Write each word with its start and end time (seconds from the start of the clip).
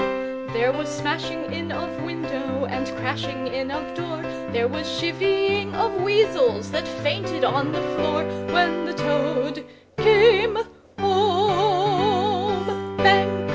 There 0.53 0.71
was 0.73 0.87
smashing 0.89 1.51
in 1.53 1.71
of 1.71 2.03
window 2.03 2.65
and 2.65 2.87
crashing 2.97 3.47
in 3.47 3.69
of 3.71 3.95
door, 3.95 4.21
There 4.51 4.67
was 4.67 4.87
chivvying 4.99 5.73
of 5.75 5.99
weasels 6.01 6.69
that 6.71 6.87
fainted 6.87 7.43
on 7.43 7.71
the 7.71 7.81
floor, 7.93 8.23
When 8.53 8.85
the 8.85 8.93
Toad—came—home! 8.93 9.47
Bang! 12.97 13.41